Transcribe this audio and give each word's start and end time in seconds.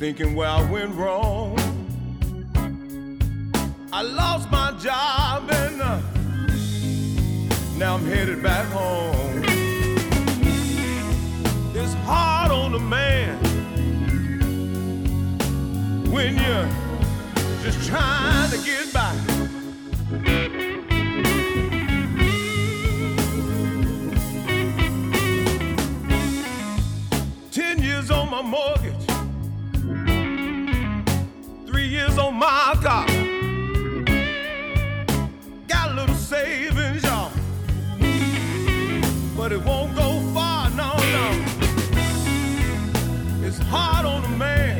thinking 0.00 0.34
where 0.34 0.48
I 0.48 0.62
went 0.70 0.94
wrong. 0.94 1.58
I 3.92 4.00
lost 4.00 4.50
my 4.50 4.72
job 4.80 5.50
and 5.52 5.82
uh, 5.82 6.00
now 7.76 7.96
I'm 7.96 8.06
headed 8.06 8.42
back 8.42 8.66
home. 8.68 9.44
It's 11.74 11.92
hard 12.06 12.50
on 12.50 12.72
the 12.72 12.78
man 12.78 13.36
when 16.10 16.34
you're 16.38 16.68
just 17.62 17.86
trying 17.86 18.49
man 44.40 44.79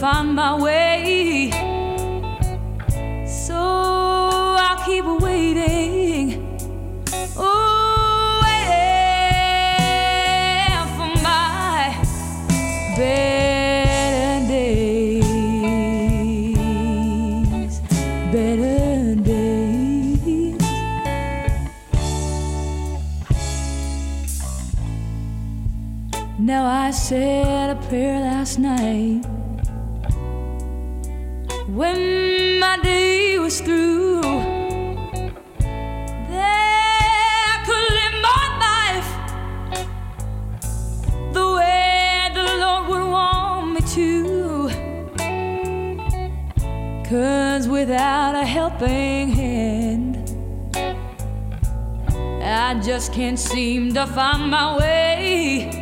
find 0.00 0.36
my 0.36 0.54
way. 0.54 0.87
Cause 47.08 47.66
without 47.66 48.34
a 48.34 48.44
helping 48.44 49.30
hand, 49.30 50.18
I 52.44 52.78
just 52.84 53.14
can't 53.14 53.38
seem 53.38 53.94
to 53.94 54.06
find 54.08 54.50
my 54.50 54.76
way. 54.76 55.77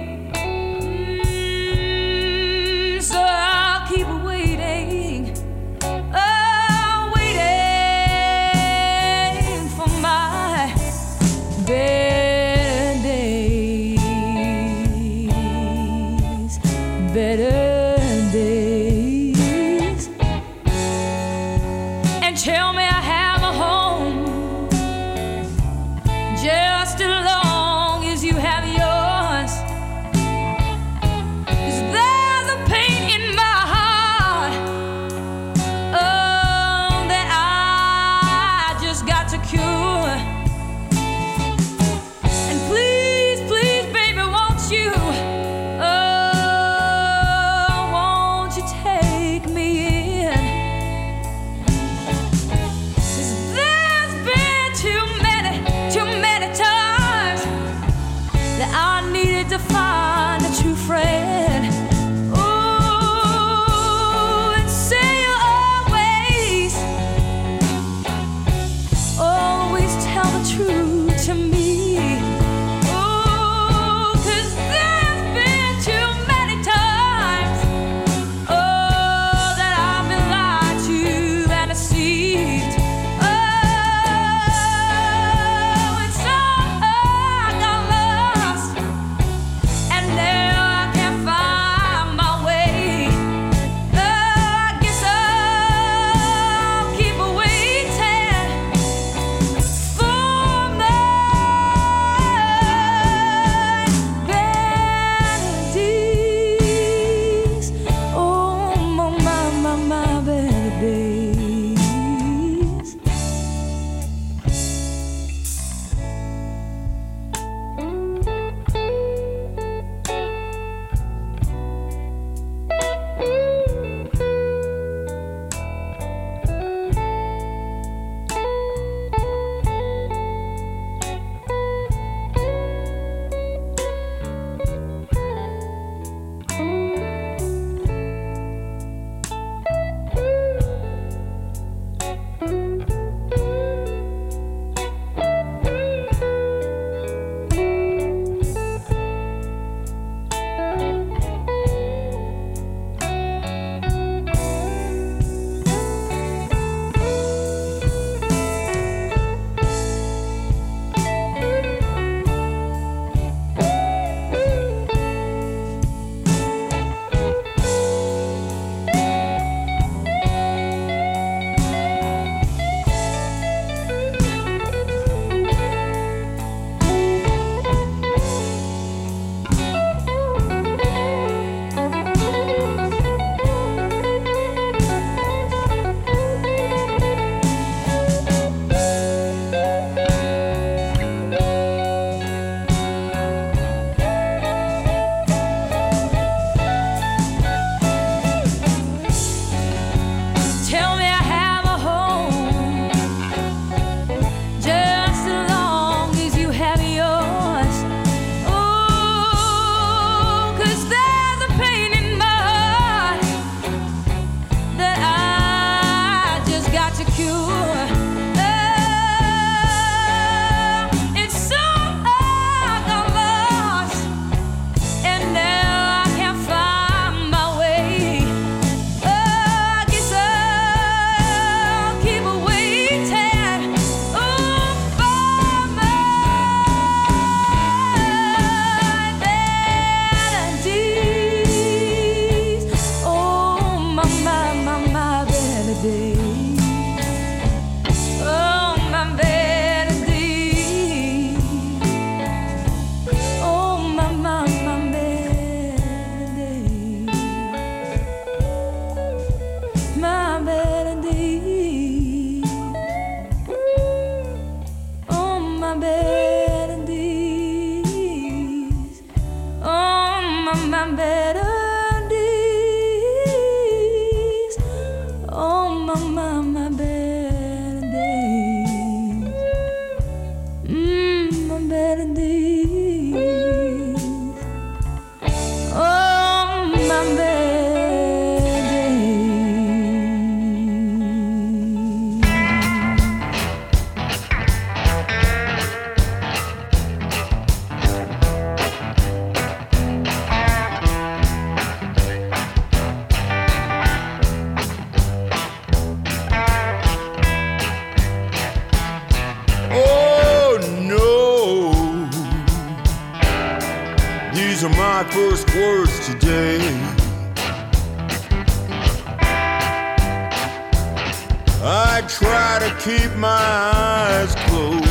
I 321.96 322.02
try 322.02 322.58
to 322.58 322.70
keep 322.84 323.16
my 323.16 323.26
eyes 323.30 324.34
closed, 324.44 324.84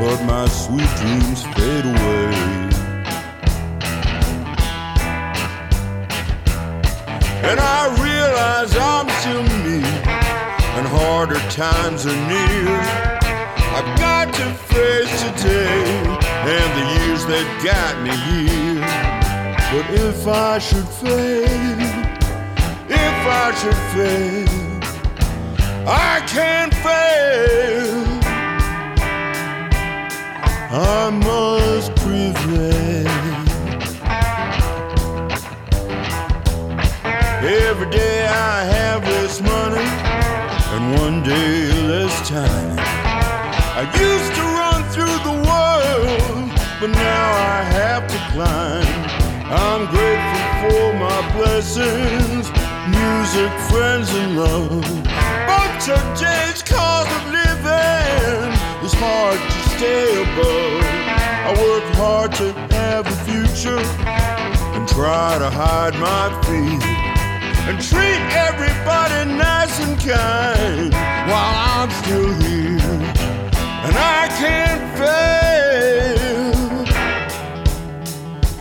but 0.00 0.18
my 0.24 0.48
sweet 0.48 0.90
dreams 0.98 1.44
fade 1.54 1.84
away. 1.84 2.34
And 7.48 7.60
I 7.60 7.82
realize 8.02 8.76
I'm 8.76 9.08
still 9.20 9.44
me, 9.62 9.78
and 10.76 10.88
harder 10.88 11.38
times 11.50 12.04
are 12.04 12.20
near. 12.26 12.80
I've 13.76 13.96
got 13.96 14.34
to 14.34 14.52
face 14.74 15.22
today 15.22 15.84
and 16.50 16.70
the 16.78 17.04
years 17.04 17.24
that 17.26 17.46
got 17.62 17.94
me 18.02 18.10
here. 18.26 18.80
But 19.70 19.86
if 20.04 20.26
I 20.26 20.58
should 20.58 20.88
fail, 20.88 21.46
if 22.88 23.18
I 23.24 23.54
should 23.54 23.80
fail, 23.94 24.79
I 25.86 26.20
can't 26.26 26.74
fail. 26.74 28.04
I 30.72 31.10
must 31.10 31.94
prevail. 31.96 33.06
Every 37.42 37.90
day 37.90 38.26
I 38.26 38.64
have 38.64 39.02
less 39.04 39.40
money, 39.40 39.88
and 40.74 41.00
one 41.00 41.22
day 41.22 41.72
less 41.88 42.28
time. 42.28 42.78
I 42.78 43.82
used 43.98 44.34
to 44.34 44.42
run 44.60 44.82
through 44.92 45.18
the 45.28 45.36
world, 45.48 46.50
but 46.78 46.90
now 46.90 47.26
I 47.32 47.62
have 47.78 48.06
to 48.06 48.18
climb. 48.32 49.00
I'm 49.50 49.86
grateful 49.86 50.44
for 50.60 50.92
my 50.92 51.20
blessings, 51.36 52.50
music, 52.90 53.50
friends, 53.70 54.14
and 54.14 54.36
love. 54.36 55.19
But 55.80 56.14
today's 56.14 56.62
cost 56.62 57.08
of 57.10 57.24
living 57.32 58.52
is 58.84 58.92
hard 58.92 59.38
to 59.38 59.68
stay 59.78 60.12
above. 60.20 60.84
I 61.48 61.52
work 61.58 61.84
hard 61.96 62.32
to 62.34 62.52
have 62.74 63.06
a 63.06 63.16
future 63.24 63.80
and 64.76 64.86
try 64.86 65.38
to 65.38 65.48
hide 65.48 65.94
my 65.94 66.28
fear 66.44 66.82
and 67.66 67.80
treat 67.80 68.20
everybody 68.36 69.24
nice 69.38 69.80
and 69.80 69.98
kind 69.98 70.92
while 71.30 71.56
I'm 71.72 71.90
still 72.02 72.34
here. 72.42 73.00
And 73.86 73.96
I 73.96 74.28
can't 74.38 74.84
fail. 74.98 76.52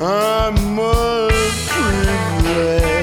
I 0.02 0.52
must 0.52 1.70
prevail. 1.70 2.99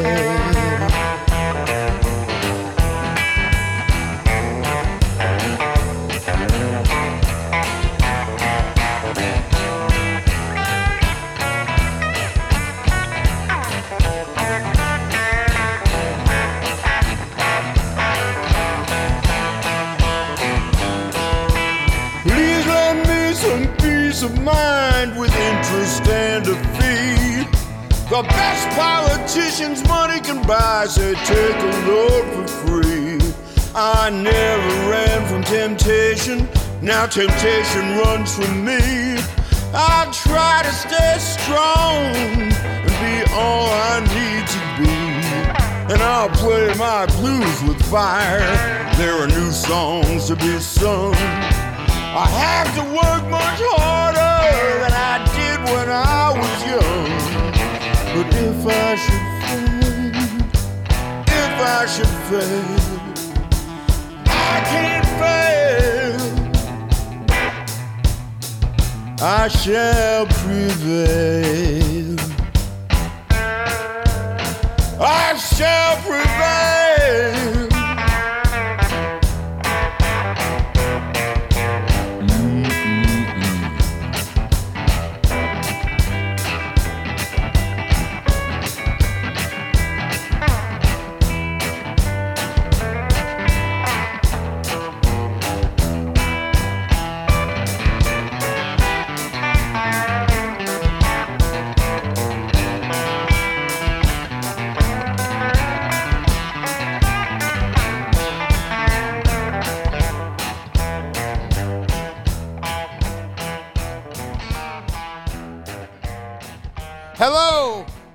Peace 24.16 24.23
of 24.23 24.42
mind 24.42 25.18
with 25.18 25.35
interest 25.37 26.08
and 26.08 26.46
a 26.46 26.54
fee. 26.76 27.44
The 28.08 28.23
best 28.23 28.66
politician's 28.78 29.87
money 29.88 30.20
can 30.20 30.46
buy, 30.46 30.87
say 30.87 31.12
take 31.25 31.56
a 31.56 31.87
load 31.87 32.25
for 32.32 32.49
free. 32.66 33.18
I 33.75 34.08
never 34.08 34.90
ran 34.90 35.26
from 35.28 35.42
temptation, 35.44 36.49
now 36.80 37.04
temptation 37.06 37.99
runs 37.99 38.35
from 38.35 38.64
me. 38.64 38.78
I 39.75 40.08
try 40.25 40.62
to 40.64 40.73
stay 40.73 41.16
strong 41.18 42.14
and 42.56 42.94
be 43.02 43.32
all 43.35 43.68
I 43.68 44.00
need 44.16 44.46
to 44.56 44.62
be. 44.80 45.92
And 45.92 46.02
I'll 46.02 46.30
play 46.30 46.73
my 46.78 47.04
blues 47.18 47.62
with 47.64 47.82
fire. 47.90 48.40
There 48.96 49.12
are 49.12 49.26
new 49.26 49.50
songs 49.50 50.28
to 50.28 50.37
be 50.37 50.58
sung. 50.58 51.14
I 52.18 52.26
have 52.28 52.75
to 52.76 52.82
work 52.96 53.30
much 53.30 53.61
harder 53.61 54.05
when 55.73 55.88
I 55.88 56.30
was 56.38 56.64
young. 56.73 57.11
But 58.14 58.28
if 58.35 58.66
I 58.66 58.96
should 59.02 59.26
fail, 59.42 60.14
if 61.26 61.54
I 61.61 61.87
should 61.94 62.14
fail, 62.28 62.96
I 64.26 64.54
can't 64.70 65.08
fail. 65.20 66.20
I 69.20 69.49
shall 69.49 70.26
prevail. 70.26 72.16
I 74.99 75.37
shall 75.37 75.96
prevail. 76.02 77.45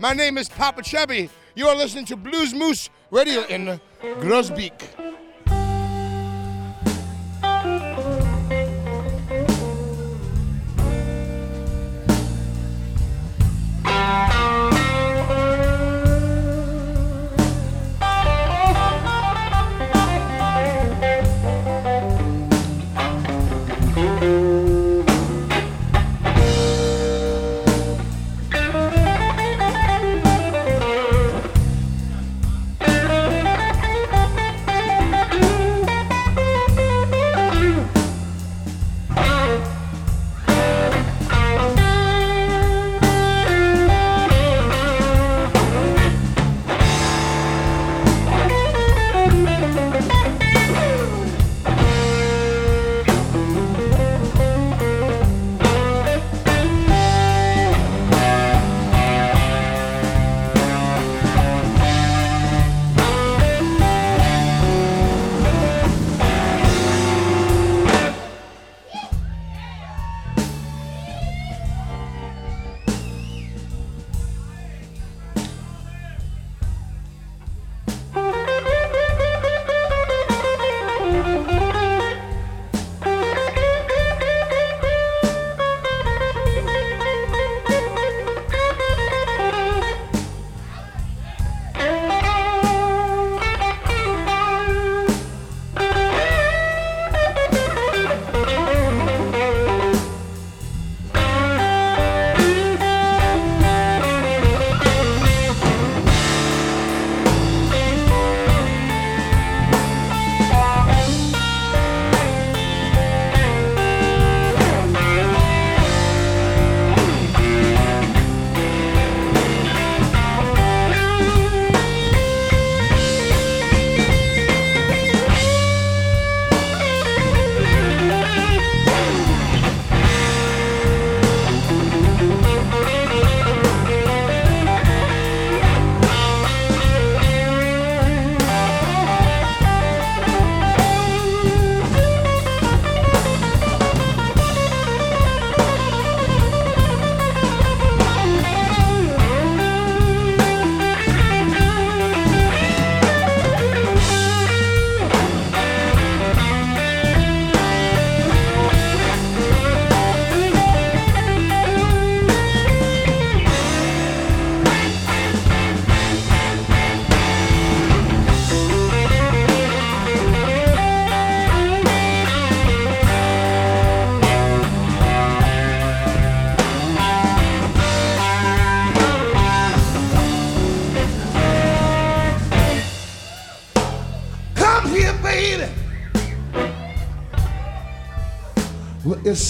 My 0.01 0.13
name 0.13 0.39
is 0.39 0.50
Popa 0.50 0.81
Chubby. 0.81 1.29
You 1.53 1.67
are 1.67 1.75
listening 1.75 2.05
to 2.05 2.15
Blues 2.15 2.55
Moose 2.55 2.89
Radio 3.12 3.43
in 3.43 3.79
Groesbeek. 4.01 5.00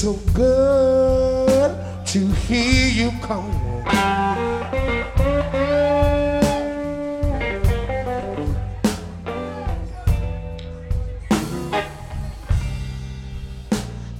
So 0.01 0.13
good 0.33 1.77
to 2.07 2.25
hear 2.47 2.87
you 2.89 3.11
call. 3.21 3.45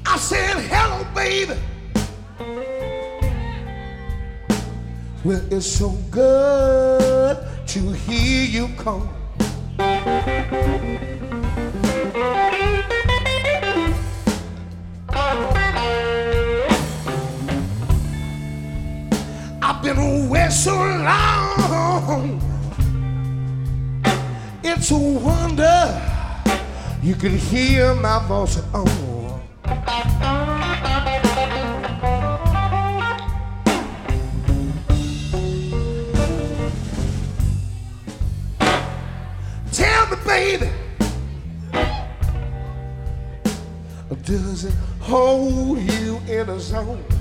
I 0.06 0.18
said, 0.20 0.58
hello, 0.70 1.04
baby. 1.16 1.56
Well, 5.24 5.42
it's 5.50 5.66
so 5.66 5.98
my 28.02 28.20
voice 28.28 28.58
at 28.58 28.64
all. 28.74 29.42
Tell 39.72 40.10
me, 40.10 40.18
baby, 40.26 40.70
does 44.24 44.66
it 44.66 44.74
hold 45.00 45.78
you 45.80 46.18
in 46.28 46.50
a 46.50 46.60
arms? 46.76 47.21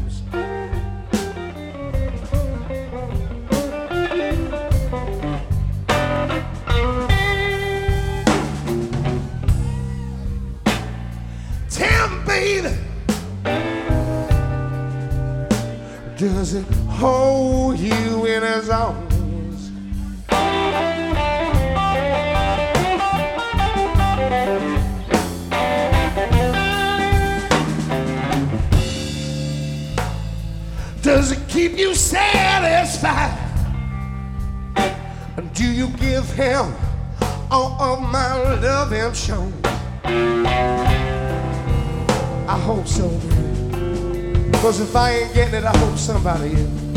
Somebody 46.10 46.50
is. 46.54 46.89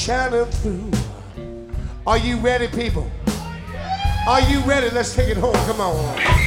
shining 0.00 0.46
through. 0.46 0.90
Are 2.06 2.16
you 2.16 2.38
ready, 2.38 2.68
people? 2.68 3.10
Are 4.26 4.40
you 4.40 4.60
ready? 4.60 4.88
Let's 4.90 5.14
take 5.14 5.28
it 5.28 5.36
home. 5.36 5.52
Come 5.66 5.82
on. 5.82 6.39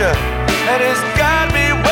And 0.00 0.82
it's 0.82 1.00
got 1.18 1.52
me 1.52 1.91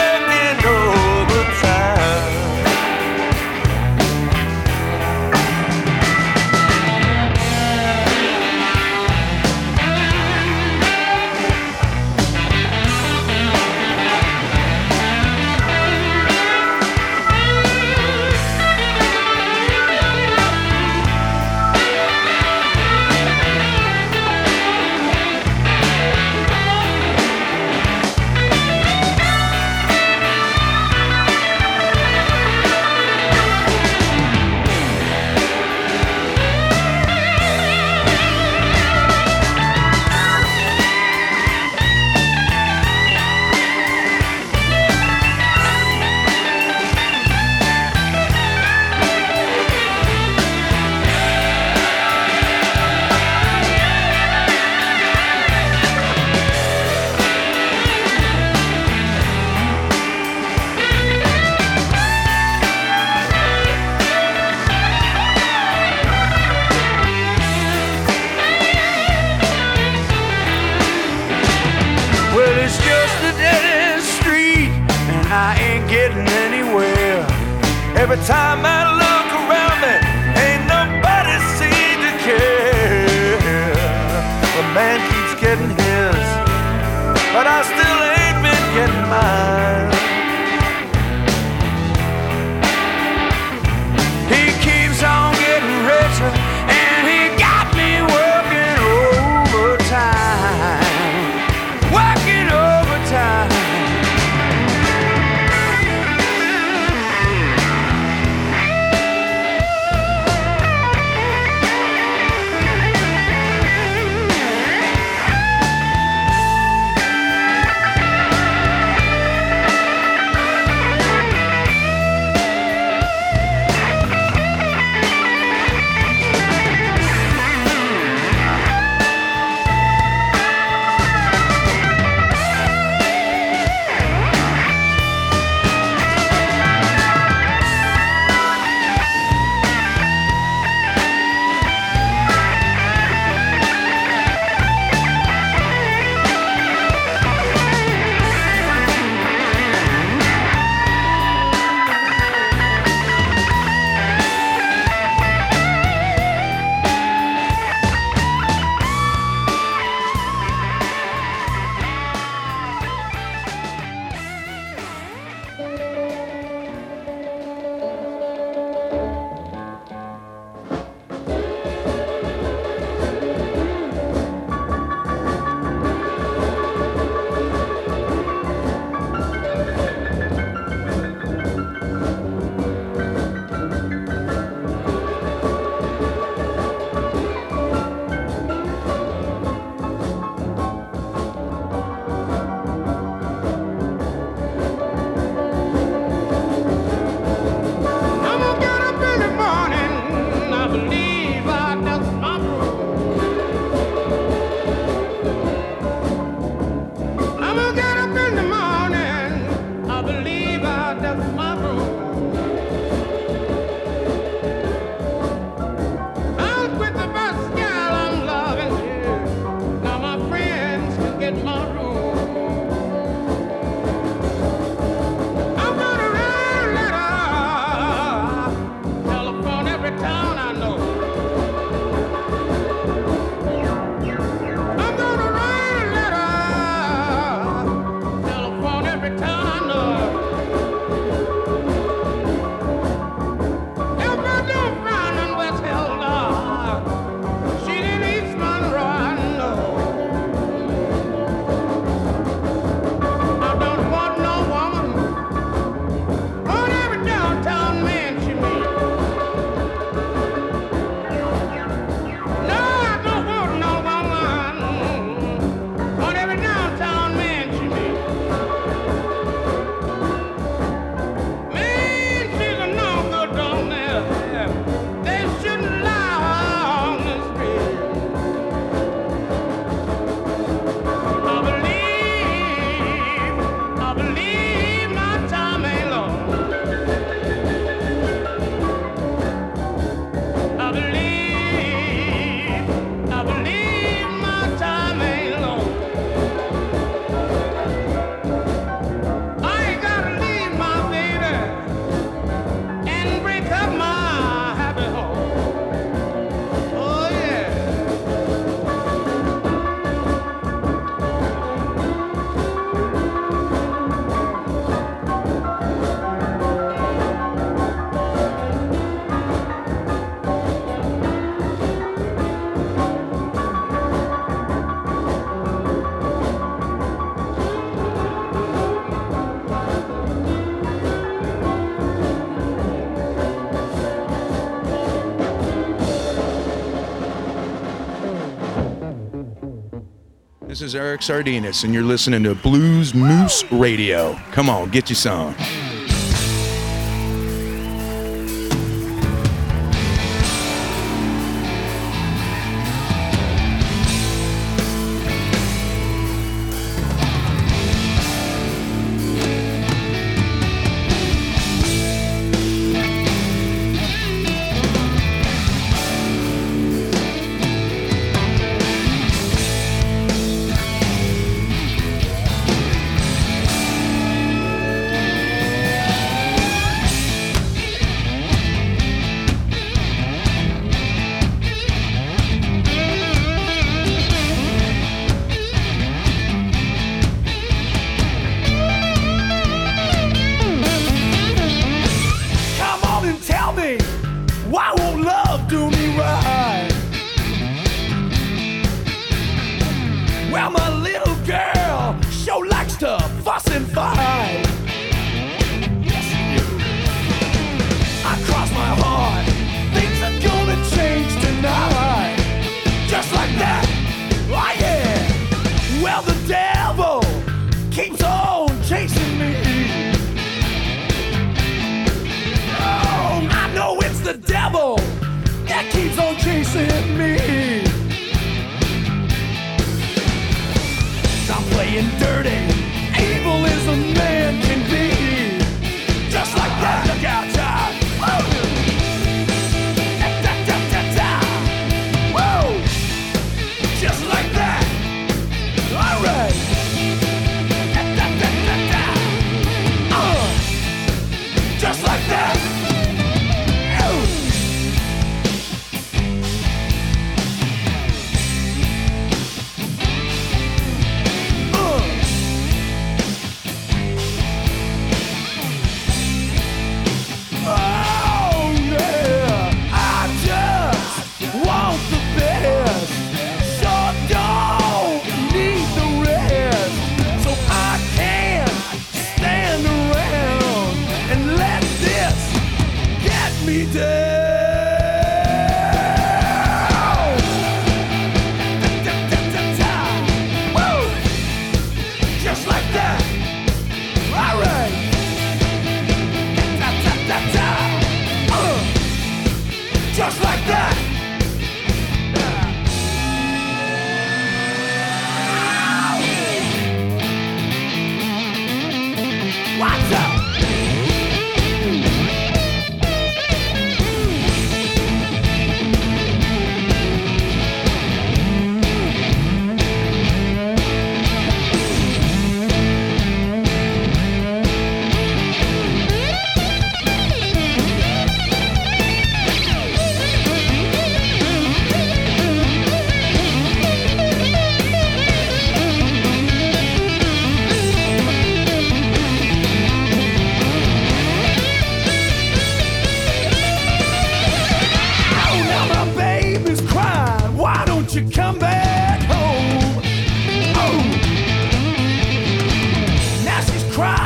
This 340.60 340.74
is 340.74 340.74
Eric 340.74 341.00
Sardinas, 341.00 341.64
and 341.64 341.72
you're 341.72 341.82
listening 341.82 342.22
to 342.24 342.34
Blues 342.34 342.94
Moose 342.94 343.50
Radio. 343.50 344.12
Come 344.30 344.50
on, 344.50 344.68
get 344.68 344.90
you 344.90 344.94
some. 344.94 345.34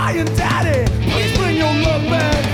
Crying, 0.05 0.27
Daddy. 0.37 0.85
Please 1.11 1.37
bring 1.37 1.57
your 1.57 1.73
love 1.73 2.03
back 2.11 2.54